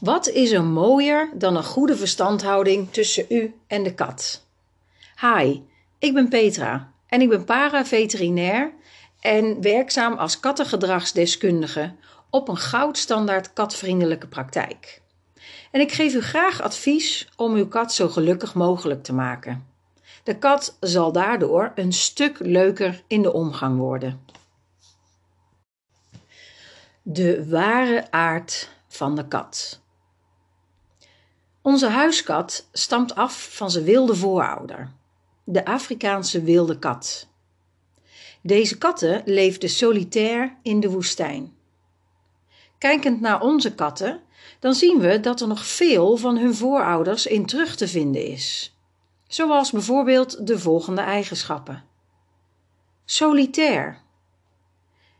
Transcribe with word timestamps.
Wat 0.00 0.28
is 0.28 0.50
er 0.50 0.64
mooier 0.64 1.30
dan 1.34 1.56
een 1.56 1.64
goede 1.64 1.96
verstandhouding 1.96 2.92
tussen 2.92 3.24
u 3.28 3.54
en 3.66 3.82
de 3.82 3.94
kat? 3.94 4.46
Hi, 5.20 5.60
ik 5.98 6.14
ben 6.14 6.28
Petra 6.28 6.92
en 7.06 7.20
ik 7.20 7.28
ben 7.28 7.44
para-veterinair 7.44 8.72
en 9.20 9.62
werkzaam 9.62 10.12
als 10.12 10.40
kattengedragsdeskundige 10.40 11.94
op 12.30 12.48
een 12.48 12.56
goudstandaard 12.56 13.52
katvriendelijke 13.52 14.26
praktijk. 14.26 15.02
En 15.70 15.80
ik 15.80 15.92
geef 15.92 16.14
u 16.14 16.20
graag 16.20 16.62
advies 16.62 17.28
om 17.36 17.54
uw 17.54 17.68
kat 17.68 17.92
zo 17.92 18.08
gelukkig 18.08 18.54
mogelijk 18.54 19.02
te 19.02 19.12
maken. 19.12 19.66
De 20.22 20.38
kat 20.38 20.76
zal 20.80 21.12
daardoor 21.12 21.72
een 21.74 21.92
stuk 21.92 22.38
leuker 22.38 23.02
in 23.06 23.22
de 23.22 23.32
omgang 23.32 23.78
worden. 23.78 24.20
De 27.02 27.48
ware 27.48 28.10
aard 28.10 28.70
van 28.88 29.14
de 29.14 29.28
kat. 29.28 29.80
Onze 31.62 31.88
huiskat 31.88 32.68
stamt 32.72 33.14
af 33.14 33.48
van 33.52 33.70
zijn 33.70 33.84
wilde 33.84 34.14
voorouder, 34.14 34.92
de 35.44 35.64
Afrikaanse 35.64 36.42
wilde 36.42 36.78
kat. 36.78 37.28
Deze 38.42 38.78
katten 38.78 39.22
leefden 39.24 39.68
solitair 39.68 40.56
in 40.62 40.80
de 40.80 40.90
woestijn. 40.90 41.54
Kijkend 42.78 43.20
naar 43.20 43.40
onze 43.40 43.74
katten, 43.74 44.20
dan 44.58 44.74
zien 44.74 44.98
we 44.98 45.20
dat 45.20 45.40
er 45.40 45.48
nog 45.48 45.66
veel 45.66 46.16
van 46.16 46.38
hun 46.38 46.54
voorouders 46.54 47.26
in 47.26 47.46
terug 47.46 47.76
te 47.76 47.88
vinden 47.88 48.26
is. 48.26 48.76
Zoals 49.26 49.70
bijvoorbeeld 49.70 50.46
de 50.46 50.58
volgende 50.58 51.00
eigenschappen: 51.00 51.84
solitair. 53.04 54.00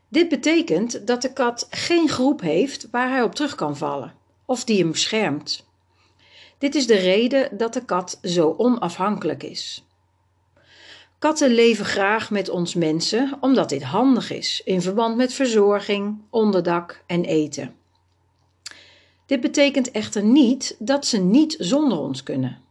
Dit 0.07 0.29
betekent 0.29 1.07
dat 1.07 1.21
de 1.21 1.33
kat 1.33 1.67
geen 1.69 2.09
groep 2.09 2.41
heeft 2.41 2.87
waar 2.91 3.09
hij 3.09 3.23
op 3.23 3.35
terug 3.35 3.55
kan 3.55 3.77
vallen 3.77 4.13
of 4.45 4.63
die 4.63 4.79
hem 4.79 4.91
beschermt. 4.91 5.69
Dit 6.61 6.75
is 6.75 6.87
de 6.87 6.95
reden 6.95 7.57
dat 7.57 7.73
de 7.73 7.85
kat 7.85 8.19
zo 8.23 8.53
onafhankelijk 8.57 9.43
is. 9.43 9.85
Katten 11.19 11.51
leven 11.51 11.85
graag 11.85 12.31
met 12.31 12.49
ons 12.49 12.75
mensen 12.75 13.37
omdat 13.39 13.69
dit 13.69 13.83
handig 13.83 14.31
is 14.31 14.61
in 14.65 14.81
verband 14.81 15.15
met 15.15 15.33
verzorging, 15.33 16.21
onderdak 16.29 17.03
en 17.07 17.23
eten. 17.23 17.75
Dit 19.25 19.41
betekent 19.41 19.91
echter 19.91 20.23
niet 20.23 20.75
dat 20.79 21.05
ze 21.05 21.17
niet 21.17 21.55
zonder 21.59 21.97
ons 21.97 22.23
kunnen. 22.23 22.61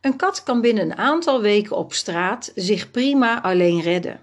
Een 0.00 0.16
kat 0.16 0.42
kan 0.42 0.60
binnen 0.60 0.84
een 0.84 0.96
aantal 0.96 1.40
weken 1.40 1.76
op 1.76 1.92
straat 1.92 2.52
zich 2.54 2.90
prima 2.90 3.42
alleen 3.42 3.80
redden. 3.80 4.20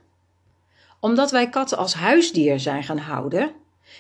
Omdat 1.00 1.32
wij 1.32 1.50
katten 1.50 1.78
als 1.78 1.94
huisdier 1.94 2.60
zijn 2.60 2.84
gaan 2.84 2.98
houden, 2.98 3.52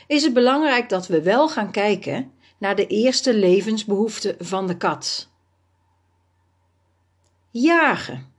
is 0.08 0.23
het 0.23 0.34
belangrijk 0.34 0.90
dat 0.90 1.08
we 1.08 1.22
wel 1.22 1.50
gaan 1.50 1.72
kijken 1.72 2.31
naar 2.62 2.76
de 2.76 2.88
eerste 2.88 3.34
levensbehoeften 3.34 4.36
van 4.40 4.67
de 4.67 4.78
kat. 4.78 5.30
Jagen. 7.50 8.34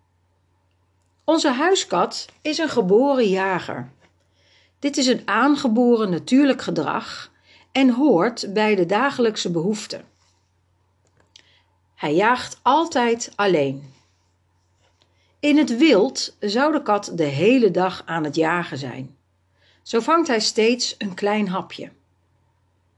Onze 1.24 1.50
huiskat 1.50 2.26
is 2.42 2.58
een 2.58 2.68
geboren 2.68 3.28
jager. 3.28 3.90
Dit 4.78 4.96
is 4.96 5.06
een 5.06 5.22
aangeboren 5.24 6.10
natuurlijk 6.10 6.62
gedrag 6.62 7.30
en 7.72 7.90
hoort 7.90 8.52
bij 8.52 8.74
de 8.74 8.86
dagelijkse 8.86 9.50
behoeften. 9.50 10.04
Hij 11.94 12.14
jaagt 12.14 12.58
altijd 12.62 13.32
alleen. 13.34 13.94
In 15.40 15.56
het 15.56 15.76
wild 15.76 16.36
zou 16.40 16.72
de 16.72 16.82
kat 16.82 17.12
de 17.14 17.24
hele 17.24 17.70
dag 17.70 18.02
aan 18.06 18.24
het 18.24 18.34
jagen 18.34 18.78
zijn. 18.78 19.16
Zo 19.82 20.00
vangt 20.00 20.28
hij 20.28 20.40
steeds 20.40 20.94
een 20.98 21.14
klein 21.14 21.48
hapje. 21.48 21.90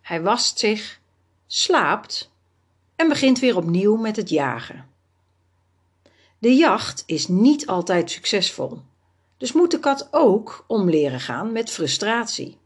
Hij 0.01 0.23
wast 0.23 0.59
zich, 0.59 1.03
slaapt 1.47 2.33
en 2.97 3.09
begint 3.09 3.39
weer 3.39 3.57
opnieuw 3.57 3.97
met 3.97 4.17
het 4.17 4.29
jagen. 4.29 4.87
De 6.39 6.55
jacht 6.55 7.03
is 7.07 7.29
niet 7.29 7.67
altijd 7.67 8.11
succesvol, 8.11 8.83
dus 9.37 9.53
moet 9.53 9.71
de 9.71 9.79
kat 9.79 10.09
ook 10.11 10.65
om 10.67 10.91
leren 10.91 11.21
gaan 11.21 11.53
met 11.53 11.71
frustratie. 11.71 12.59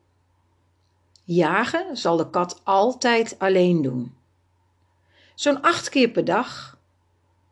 Jagen 1.24 1.96
zal 1.96 2.16
de 2.16 2.30
kat 2.30 2.60
altijd 2.64 3.38
alleen 3.38 3.82
doen. 3.82 4.14
Zo'n 5.34 5.62
acht 5.62 5.88
keer 5.88 6.08
per 6.08 6.24
dag, 6.24 6.78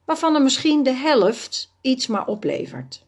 waarvan 0.05 0.35
er 0.35 0.43
misschien 0.43 0.83
de 0.83 0.93
helft 0.93 1.75
iets 1.81 2.07
maar 2.07 2.27
oplevert. 2.27 3.05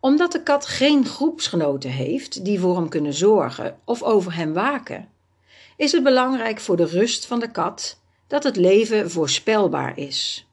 Omdat 0.00 0.32
de 0.32 0.42
kat 0.42 0.66
geen 0.66 1.06
groepsgenoten 1.06 1.90
heeft 1.90 2.44
die 2.44 2.60
voor 2.60 2.76
hem 2.76 2.88
kunnen 2.88 3.14
zorgen 3.14 3.78
of 3.84 4.02
over 4.02 4.34
hem 4.34 4.52
waken, 4.52 5.08
is 5.80 5.92
het 5.92 6.02
belangrijk 6.02 6.60
voor 6.60 6.76
de 6.76 6.84
rust 6.84 7.26
van 7.26 7.40
de 7.40 7.50
kat 7.50 8.00
dat 8.26 8.42
het 8.42 8.56
leven 8.56 9.10
voorspelbaar 9.10 9.98
is. 9.98 10.46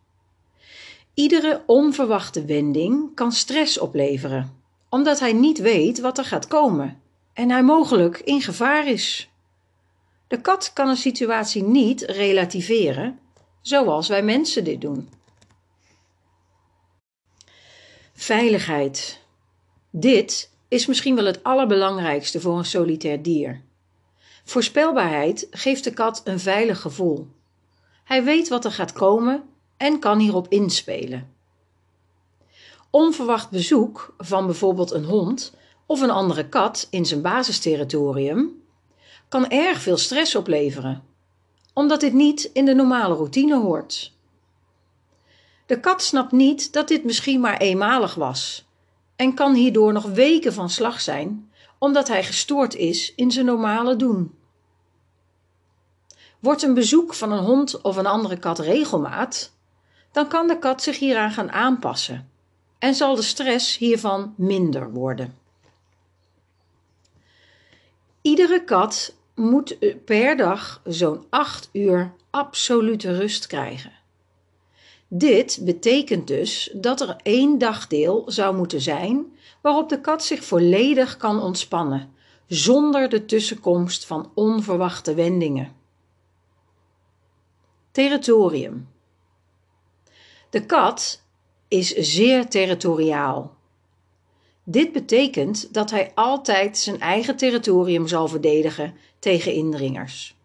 Iedere 1.14 1.64
onverwachte 1.66 2.46
wending 2.46 3.16
kan 3.16 3.32
stress 3.32 3.78
opleveren, 3.78 4.62
omdat 4.90 5.20
hij 5.20 5.34
niet 5.34 5.60
weet 5.60 6.00
wat 6.00 6.18
er 6.18 6.26
gaat 6.26 6.48
komen 6.48 7.02
en 7.34 7.50
hij 7.50 7.64
mogelijk 7.64 8.20
in 8.20 8.42
gevaar 8.42 8.88
is. 8.88 9.30
De 10.28 10.42
kat 10.42 10.74
kan 10.74 10.90
een 10.90 10.98
situatie 10.98 11.64
niet 11.64 12.02
relativeren, 12.02 13.20
zoals 13.62 14.08
wij 14.08 14.24
mensen 14.24 14.64
dit 14.64 14.82
doen. 14.82 15.10
Veiligheid. 18.14 19.22
Dit 19.90 20.52
is 20.68 20.86
misschien 20.86 21.16
wel 21.16 21.26
het 21.26 21.44
allerbelangrijkste 21.44 22.42
voor 22.42 22.58
een 22.58 22.66
solitair 22.66 23.22
dier. 23.22 23.66
Voorspelbaarheid 24.48 25.48
geeft 25.52 25.84
de 25.84 25.94
kat 25.94 26.22
een 26.24 26.40
veilig 26.40 26.82
gevoel. 26.82 27.28
Hij 28.04 28.24
weet 28.24 28.48
wat 28.48 28.66
er 28.66 28.72
gaat 28.72 28.94
komen 28.94 29.44
en 29.78 30.00
kan 30.00 30.20
hierop 30.20 30.48
inspelen. 30.50 31.34
Onverwacht 32.90 33.50
bezoek 33.50 34.14
van 34.18 34.46
bijvoorbeeld 34.46 34.92
een 34.92 35.04
hond 35.04 35.54
of 35.86 36.02
een 36.02 36.10
andere 36.10 36.50
kat 36.50 36.88
in 36.90 37.06
zijn 37.06 37.22
basisterritorium 37.22 38.62
kan 39.30 39.50
erg 39.50 39.82
veel 39.82 39.98
stress 39.98 40.36
opleveren, 40.36 41.04
omdat 41.74 42.00
dit 42.00 42.14
niet 42.14 42.50
in 42.54 42.66
de 42.66 42.74
normale 42.74 43.16
routine 43.16 43.60
hoort. 43.60 44.14
De 45.66 45.80
kat 45.80 46.02
snapt 46.02 46.32
niet 46.32 46.74
dat 46.74 46.88
dit 46.88 47.04
misschien 47.04 47.40
maar 47.40 47.58
eenmalig 47.58 48.16
was 48.16 48.66
en 49.16 49.34
kan 49.34 49.54
hierdoor 49.54 49.94
nog 49.94 50.06
weken 50.06 50.54
van 50.54 50.70
slag 50.70 51.02
zijn, 51.02 51.47
omdat 51.78 52.08
hij 52.08 52.24
gestoord 52.24 52.76
is 52.76 53.16
in 53.16 53.32
zijn 53.32 53.46
normale 53.46 53.96
doen. 53.96 54.36
Wordt 56.40 56.62
een 56.62 56.74
bezoek 56.74 57.14
van 57.14 57.32
een 57.32 57.44
hond 57.44 57.82
of 57.82 57.98
een 57.98 58.06
andere 58.06 58.38
kat 58.38 58.60
regelmaat, 58.60 59.52
dan 60.12 60.28
kan 60.28 60.48
de 60.48 60.60
kat 60.60 60.82
zich 60.82 61.00
hieraan 61.00 61.32
gaan 61.32 61.52
aanpassen 61.52 62.30
en 62.80 62.96
zal 62.96 63.16
de 63.16 63.22
stress 63.22 63.78
hiervan 63.78 64.34
minder 64.38 64.92
worden. 64.92 65.38
Iedere 68.22 68.64
kat 68.64 69.16
moet 69.36 69.78
per 70.06 70.38
dag 70.38 70.82
zo'n 70.84 71.26
8 71.30 71.70
uur 71.74 72.14
absolute 72.30 73.18
rust 73.18 73.48
krijgen. 73.48 73.97
Dit 75.08 75.60
betekent 75.62 76.28
dus 76.28 76.70
dat 76.74 77.02
er 77.02 77.16
één 77.24 77.58
dagdeel 77.58 78.24
zou 78.26 78.56
moeten 78.56 78.82
zijn 78.82 79.26
waarop 79.62 79.90
de 79.90 80.02
kat 80.02 80.24
zich 80.24 80.44
volledig 80.44 81.18
kan 81.18 81.42
ontspannen, 81.42 82.14
zonder 82.48 83.10
de 83.10 83.26
tussenkomst 83.26 84.06
van 84.06 84.32
onverwachte 84.34 85.14
wendingen. 85.14 85.76
Territorium. 87.92 88.90
De 90.50 90.66
kat 90.66 91.24
is 91.68 91.94
zeer 91.94 92.48
territoriaal. 92.48 93.56
Dit 94.64 94.92
betekent 94.92 95.74
dat 95.74 95.92
hij 95.92 96.12
altijd 96.16 96.78
zijn 96.78 97.00
eigen 97.00 97.38
territorium 97.38 98.08
zal 98.08 98.28
verdedigen 98.28 98.96
tegen 99.20 99.54
indringers. 99.54 100.36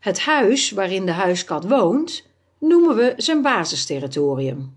Het 0.00 0.20
huis 0.20 0.70
waarin 0.70 1.06
de 1.06 1.12
huiskat 1.12 1.68
woont 1.68 2.24
noemen 2.66 2.96
we 2.96 3.14
zijn 3.16 3.42
basisterritorium. 3.42 4.76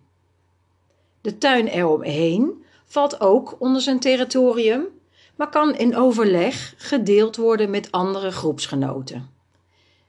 De 1.22 1.38
tuin 1.38 1.68
eromheen 1.68 2.64
valt 2.86 3.22
ook 3.22 3.56
onder 3.60 3.82
zijn 3.82 4.00
territorium, 4.00 4.88
maar 5.36 5.50
kan 5.50 5.76
in 5.76 5.96
overleg 5.96 6.74
gedeeld 6.78 7.36
worden 7.36 7.70
met 7.70 7.92
andere 7.92 8.32
groepsgenoten. 8.32 9.30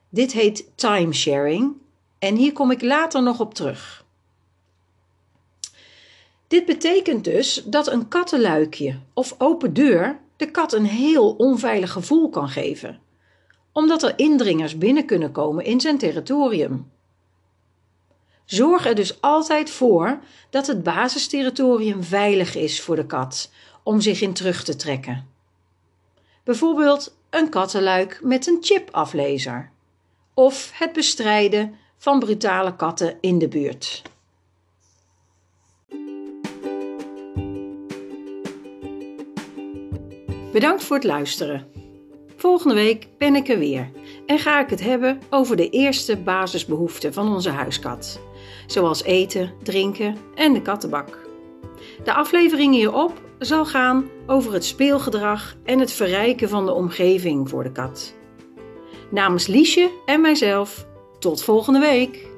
Dit 0.08 0.32
heet 0.32 0.70
timesharing 0.74 1.72
en 2.18 2.36
hier 2.36 2.52
kom 2.52 2.70
ik 2.70 2.82
later 2.82 3.22
nog 3.22 3.40
op 3.40 3.54
terug. 3.54 4.04
Dit 6.46 6.64
betekent 6.64 7.24
dus 7.24 7.62
dat 7.66 7.92
een 7.92 8.08
kattenluikje 8.08 8.98
of 9.14 9.34
open 9.38 9.74
deur 9.74 10.20
de 10.36 10.50
kat 10.50 10.72
een 10.72 10.84
heel 10.84 11.30
onveilig 11.32 11.92
gevoel 11.92 12.28
kan 12.28 12.48
geven, 12.48 13.00
omdat 13.72 14.02
er 14.02 14.12
indringers 14.16 14.78
binnen 14.78 15.04
kunnen 15.06 15.32
komen 15.32 15.64
in 15.64 15.80
zijn 15.80 15.98
territorium. 15.98 16.90
Zorg 18.50 18.86
er 18.86 18.94
dus 18.94 19.20
altijd 19.20 19.70
voor 19.70 20.20
dat 20.50 20.66
het 20.66 20.82
basisterritorium 20.82 22.02
veilig 22.02 22.54
is 22.54 22.80
voor 22.80 22.96
de 22.96 23.06
kat 23.06 23.50
om 23.82 24.00
zich 24.00 24.20
in 24.20 24.32
terug 24.32 24.64
te 24.64 24.76
trekken. 24.76 25.26
Bijvoorbeeld 26.44 27.16
een 27.30 27.48
kattenluik 27.48 28.20
met 28.22 28.46
een 28.46 28.58
chipaflezer. 28.60 29.70
Of 30.34 30.70
het 30.74 30.92
bestrijden 30.92 31.74
van 31.98 32.18
brutale 32.18 32.76
katten 32.76 33.16
in 33.20 33.38
de 33.38 33.48
buurt. 33.48 34.02
Bedankt 40.52 40.82
voor 40.82 40.96
het 40.96 41.04
luisteren. 41.04 41.66
Volgende 42.36 42.74
week 42.74 43.08
ben 43.18 43.34
ik 43.34 43.48
er 43.48 43.58
weer 43.58 43.90
en 44.26 44.38
ga 44.38 44.60
ik 44.60 44.70
het 44.70 44.80
hebben 44.80 45.20
over 45.30 45.56
de 45.56 45.70
eerste 45.70 46.16
basisbehoeften 46.16 47.12
van 47.12 47.32
onze 47.32 47.50
huiskat, 47.50 48.20
zoals 48.66 49.02
eten, 49.02 49.52
drinken 49.62 50.16
en 50.34 50.52
de 50.52 50.62
kattenbak. 50.62 51.18
De 52.04 52.12
aflevering 52.12 52.74
hierop 52.74 53.20
zal 53.38 53.66
gaan 53.66 54.08
over 54.26 54.52
het 54.52 54.64
speelgedrag 54.64 55.56
en 55.64 55.78
het 55.78 55.92
verrijken 55.92 56.48
van 56.48 56.66
de 56.66 56.72
omgeving 56.72 57.48
voor 57.48 57.62
de 57.62 57.72
kat. 57.72 58.14
Namens 59.10 59.46
Liesje 59.46 59.90
en 60.06 60.20
mijzelf, 60.20 60.86
tot 61.18 61.42
volgende 61.42 61.80
week! 61.80 62.29